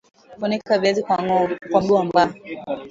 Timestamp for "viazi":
0.79-1.03